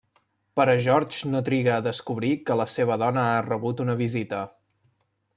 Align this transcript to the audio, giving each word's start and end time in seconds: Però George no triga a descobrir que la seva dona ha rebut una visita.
Però 0.59 0.73
George 0.85 1.29
no 1.33 1.41
triga 1.49 1.75
a 1.75 1.83
descobrir 1.87 2.31
que 2.47 2.57
la 2.61 2.67
seva 2.79 2.97
dona 3.05 3.27
ha 3.33 3.43
rebut 3.49 3.83
una 3.85 3.97
visita. 4.01 4.41